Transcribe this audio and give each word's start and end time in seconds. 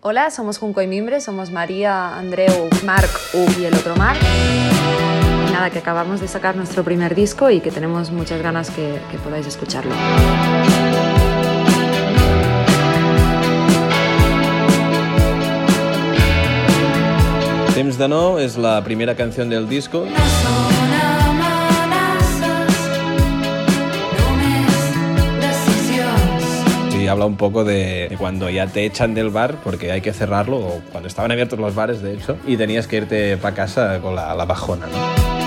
Hola, 0.00 0.30
somos 0.30 0.58
Junco 0.58 0.80
y 0.80 0.86
Mimbre, 0.86 1.20
somos 1.20 1.50
María, 1.50 2.16
Andreu, 2.16 2.70
Marc, 2.84 3.10
Ug 3.34 3.50
y 3.58 3.64
el 3.64 3.74
otro 3.74 3.96
Marc. 3.96 4.20
Y 5.48 5.52
nada, 5.52 5.70
que 5.70 5.80
acabamos 5.80 6.20
de 6.20 6.28
sacar 6.28 6.54
nuestro 6.54 6.84
primer 6.84 7.16
disco 7.16 7.50
y 7.50 7.58
que 7.58 7.72
tenemos 7.72 8.12
muchas 8.12 8.40
ganas 8.40 8.70
que, 8.70 9.00
que 9.10 9.18
podáis 9.18 9.48
escucharlo. 9.48 9.92
Temps 17.74 17.98
de 17.98 18.08
no 18.08 18.38
es 18.38 18.56
la 18.56 18.84
primera 18.84 19.16
canción 19.16 19.48
del 19.50 19.68
disco. 19.68 20.06
Habla 27.08 27.26
un 27.26 27.36
poco 27.36 27.64
de, 27.64 28.08
de 28.08 28.16
cuando 28.16 28.50
ya 28.50 28.66
te 28.66 28.84
echan 28.84 29.14
del 29.14 29.30
bar 29.30 29.56
porque 29.62 29.90
hay 29.92 30.00
que 30.00 30.12
cerrarlo, 30.12 30.58
o 30.58 30.80
cuando 30.90 31.08
estaban 31.08 31.30
abiertos 31.32 31.58
los 31.58 31.74
bares, 31.74 32.02
de 32.02 32.14
hecho, 32.14 32.36
y 32.46 32.56
tenías 32.56 32.86
que 32.86 32.96
irte 32.96 33.36
para 33.36 33.54
casa 33.54 34.00
con 34.00 34.14
la, 34.14 34.34
la 34.34 34.44
bajona. 34.44 34.86
¿no? 34.86 35.38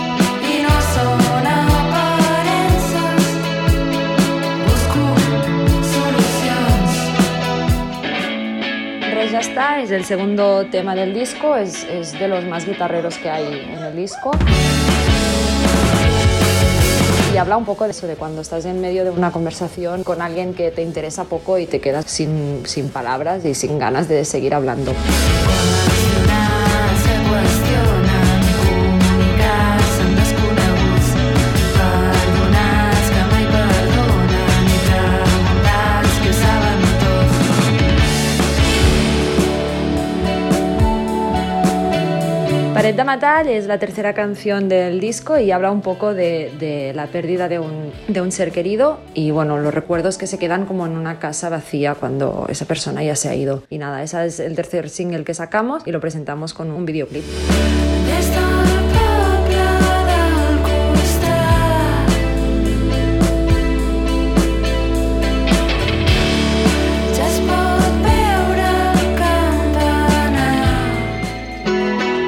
Res 9.13 9.31
ya 9.31 9.39
está, 9.39 9.81
es 9.81 9.91
el 9.91 10.05
segundo 10.05 10.65
tema 10.71 10.95
del 10.95 11.13
disco, 11.13 11.55
es, 11.55 11.83
es 11.83 12.17
de 12.17 12.27
los 12.27 12.45
más 12.45 12.65
guitarreros 12.65 13.17
que 13.17 13.29
hay 13.29 13.69
en 13.71 13.83
el 13.83 13.95
disco. 13.95 14.31
Y 17.33 17.37
habla 17.37 17.55
un 17.55 17.63
poco 17.63 17.85
de 17.85 17.91
eso, 17.91 18.07
de 18.07 18.15
cuando 18.15 18.41
estás 18.41 18.65
en 18.65 18.81
medio 18.81 19.05
de 19.05 19.09
una 19.09 19.31
conversación 19.31 20.03
con 20.03 20.21
alguien 20.21 20.53
que 20.53 20.69
te 20.69 20.81
interesa 20.81 21.23
poco 21.23 21.57
y 21.57 21.65
te 21.65 21.79
quedas 21.79 22.05
sin, 22.07 22.63
sin 22.65 22.89
palabras 22.89 23.45
y 23.45 23.55
sin 23.55 23.79
ganas 23.79 24.09
de 24.09 24.25
seguir 24.25 24.53
hablando. 24.53 24.93
Pared 42.73 42.95
de 42.95 43.03
Matall 43.03 43.49
es 43.49 43.65
la 43.65 43.79
tercera 43.79 44.13
canción 44.13 44.69
del 44.69 45.01
disco 45.01 45.37
y 45.37 45.51
habla 45.51 45.71
un 45.71 45.81
poco 45.81 46.13
de, 46.13 46.91
la 46.95 47.07
pérdida 47.07 47.49
de 47.49 47.59
un, 47.59 47.91
de 48.07 48.21
un, 48.21 48.31
ser 48.31 48.51
querido 48.51 48.99
y 49.13 49.31
bueno, 49.31 49.57
los 49.57 49.73
recuerdos 49.73 50.17
que 50.17 50.25
se 50.25 50.39
quedan 50.39 50.65
como 50.65 50.85
en 50.85 50.93
una 50.93 51.19
casa 51.19 51.49
vacía 51.49 51.95
cuando 51.95 52.45
esa 52.49 52.65
persona 52.65 53.03
ya 53.03 53.17
se 53.17 53.27
ha 53.27 53.35
ido. 53.35 53.63
Y 53.69 53.77
nada, 53.77 54.01
ese 54.03 54.25
es 54.25 54.39
el 54.39 54.55
tercer 54.55 54.89
single 54.89 55.25
que 55.25 55.33
sacamos 55.33 55.83
y 55.85 55.91
lo 55.91 55.99
presentamos 55.99 56.53
con 56.53 56.71
un 56.71 56.85
videoclip. 56.85 57.23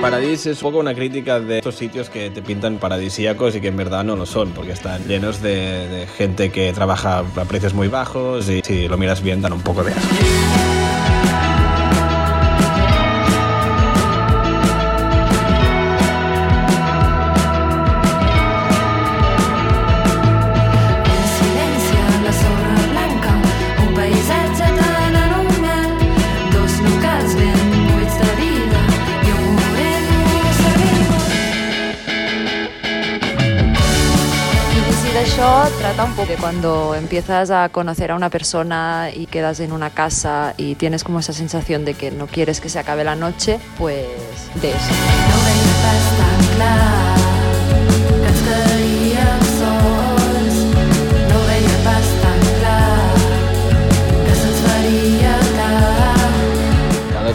Paradis 0.04 0.48
es 0.48 0.62
un 0.62 0.64
poco 0.64 0.80
una 0.80 0.94
crítica 0.94 1.40
de 1.40 1.60
estos 1.60 1.76
sitios 1.76 2.10
que 2.10 2.30
te 2.30 2.42
pintan 2.42 2.78
paradisíacos 2.78 3.56
y 3.56 3.62
que 3.62 3.70
en 3.70 3.78
verdad 3.78 4.04
no 4.04 4.18
lo 4.18 4.26
son, 4.26 4.52
porque 4.52 4.74
están 4.74 5.08
llenos 5.08 5.42
de, 5.42 6.10
gente 6.18 6.52
que 6.52 6.74
trabaja 6.74 7.20
a 7.20 7.46
precios 7.46 7.74
muy 7.74 7.88
bajos 7.88 8.50
y 8.50 8.60
si 8.66 8.90
lo 8.90 8.98
miras 8.98 9.24
bien 9.24 9.42
dan 9.42 9.54
un 9.54 9.62
poco 9.62 9.82
de 9.82 9.94
asco. 9.94 10.73
Trata 35.72 36.04
un 36.04 36.16
poco 36.16 36.28
de 36.28 36.36
cuando 36.38 36.96
empiezas 36.96 37.52
a 37.52 37.70
conocer 37.70 38.12
a 38.12 38.16
una 38.16 38.30
persona 38.30 39.10
y 39.14 39.28
quedas 39.28 39.60
en 39.60 39.72
una 39.72 39.90
casa 39.90 40.54
y 40.58 40.76
tienes 40.76 41.04
como 41.04 41.20
esa 41.20 41.34
sensación 41.34 41.86
de 41.86 41.94
que 41.94 42.12
no 42.12 42.28
quieres 42.28 42.60
que 42.60 42.70
se 42.70 42.80
acabe 42.80 43.04
la 43.04 43.16
noche, 43.16 43.60
pues 43.78 44.08
de 44.62 44.70
eso. 44.70 45.83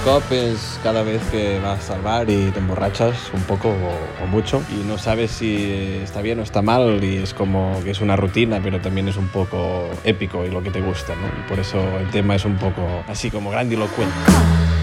Cop 0.08 0.32
es 0.32 0.80
cada 0.82 1.02
vez 1.02 1.20
que 1.30 1.60
vas 1.60 1.91
al 1.91 2.00
bar 2.00 2.30
y 2.30 2.50
te 2.50 2.60
emborrachas 2.60 3.30
un 3.34 3.42
poco 3.42 3.69
o, 3.69 4.24
o, 4.24 4.26
mucho 4.26 4.62
y 4.70 4.86
no 4.86 4.96
sabes 4.96 5.30
si 5.32 5.98
está 6.02 6.22
bien 6.22 6.38
o 6.38 6.42
está 6.42 6.62
mal 6.62 7.04
y 7.04 7.19
es 7.19 7.34
como 7.34 7.78
que 7.84 7.91
es 7.91 8.00
una 8.00 8.16
rutina 8.16 8.58
pero 8.62 8.80
también 8.80 9.08
es 9.08 9.19
un 9.19 9.28
poco 9.28 9.91
épico 10.04 10.46
y 10.46 10.50
lo 10.50 10.62
que 10.62 10.70
te 10.70 10.80
gusta, 10.80 11.14
¿no? 11.14 11.26
Y 11.26 11.46
por 11.46 11.58
eso 11.58 11.78
el 11.98 12.10
tema 12.10 12.36
es 12.36 12.46
un 12.46 12.56
poco 12.56 13.04
así 13.06 13.30
como 13.30 13.50
grandilocuente. 13.50 14.78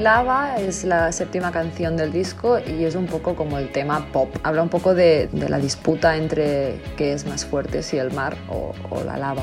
Lava 0.00 0.56
es 0.56 0.84
la 0.84 1.12
séptima 1.12 1.52
canción 1.52 1.94
del 1.94 2.10
disco 2.10 2.58
y 2.58 2.84
es 2.84 2.94
un 2.94 3.04
poco 3.04 3.36
como 3.36 3.58
el 3.58 3.70
tema 3.70 4.06
pop. 4.12 4.34
Habla 4.42 4.62
un 4.62 4.70
poco 4.70 4.94
de, 4.94 5.28
la 5.32 5.58
disputa 5.58 6.16
entre 6.16 6.80
qué 6.96 7.12
es 7.12 7.26
más 7.26 7.44
fuerte, 7.44 7.82
si 7.82 7.98
el 7.98 8.10
mar 8.10 8.34
o 8.48 8.72
la 9.04 9.18
lava. 9.18 9.42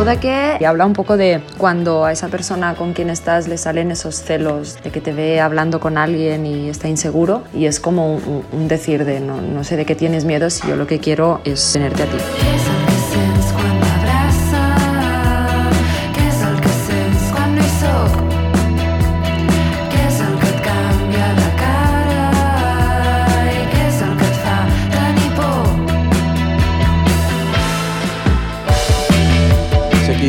Bodaque 0.00 0.56
y 0.58 0.64
habla 0.64 0.86
un 0.86 0.94
poco 0.94 1.18
de 1.18 1.42
cuando 1.58 2.06
a 2.06 2.12
esa 2.12 2.28
persona 2.28 2.74
con 2.74 2.94
quien 2.94 3.10
estás 3.10 3.48
le 3.48 3.58
salen 3.58 3.90
esos 3.90 4.16
celos 4.16 4.82
de 4.82 4.90
que 4.90 5.02
te 5.02 5.12
ve 5.12 5.42
hablando 5.42 5.78
con 5.78 5.98
alguien 5.98 6.46
y 6.46 6.70
está 6.70 6.88
inseguro 6.88 7.42
y 7.52 7.66
es 7.66 7.80
como 7.80 8.14
un, 8.14 8.42
un 8.50 8.66
decir 8.66 9.04
de 9.04 9.20
no, 9.20 9.42
no 9.42 9.62
sé 9.62 9.76
de 9.76 9.84
qué 9.84 9.94
tienes 9.94 10.24
miedo 10.24 10.48
si 10.48 10.66
yo 10.66 10.76
lo 10.76 10.86
que 10.86 11.00
quiero 11.00 11.42
es 11.44 11.74
tenerte 11.74 12.04
a 12.04 12.06
ti. 12.06 12.16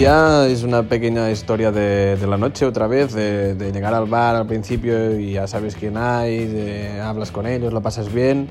Ya 0.02 0.48
es 0.48 0.64
una 0.64 0.82
pequeña 0.82 1.30
historia 1.30 1.72
de, 1.72 2.16
de 2.16 2.26
la 2.26 2.36
noche 2.36 2.66
otra 2.66 2.88
vez, 2.88 3.14
de, 3.14 3.53
de, 3.53 3.72
llegar 3.72 3.94
al 3.94 4.08
bar 4.08 4.36
al 4.36 4.48
principio 4.48 5.20
y 5.20 5.34
ya 5.34 5.46
sabes 5.46 5.76
quién 5.76 5.96
hay, 5.96 6.48
de, 6.48 7.00
hablas 7.00 7.30
con 7.30 7.46
ellos, 7.46 7.72
lo 7.72 7.84
pasas 7.84 8.12
bien 8.12 8.48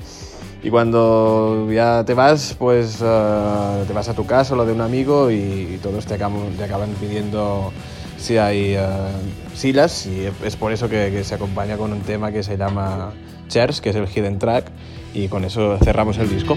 y 0.63 0.69
cuando 0.69 1.67
ya 1.69 2.05
te 2.05 2.13
vas, 2.13 2.55
pues 2.57 3.01
uh, 3.01 3.83
te 3.85 3.91
vas 3.91 4.07
a 4.07 4.13
tu 4.13 4.25
casa 4.25 4.53
o 4.53 4.55
lo 4.55 4.65
de 4.65 4.71
un 4.71 4.79
amigo 4.79 5.29
y, 5.29 5.35
y 5.35 5.79
todos 5.83 6.05
te 6.05 6.13
acaban, 6.13 6.53
te 6.55 6.63
acaban 6.63 6.91
pidiendo 7.01 7.73
si 8.17 8.37
hay 8.37 8.77
uh, 8.77 9.53
sillas 9.53 10.05
y 10.05 10.29
es 10.45 10.55
por 10.55 10.71
eso 10.71 10.87
que, 10.87 11.11
que 11.11 11.25
se 11.25 11.35
acompaña 11.35 11.75
con 11.75 11.91
un 11.91 11.99
tema 11.99 12.31
que 12.31 12.43
se 12.43 12.55
llama 12.55 13.11
Chairs, 13.49 13.81
que 13.81 13.89
es 13.89 13.97
el 13.97 14.07
hidden 14.07 14.39
track 14.39 14.71
y 15.13 15.27
con 15.27 15.43
eso 15.43 15.77
cerramos 15.83 16.17
el 16.17 16.29
disco. 16.29 16.55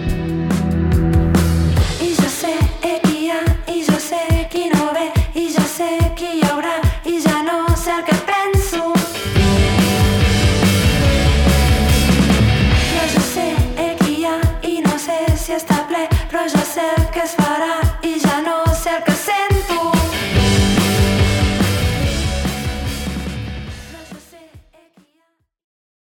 parar. 17.33 17.84